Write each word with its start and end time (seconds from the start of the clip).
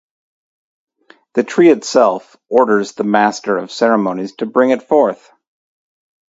The 1.35 1.43
tree 1.43 1.69
itself 1.69 2.35
orders 2.49 2.93
the 2.93 3.03
master 3.03 3.57
of 3.59 3.71
ceremonies 3.71 4.33
to 4.37 4.47
bring 4.47 4.71
it 4.71 4.81
forth. 4.81 5.31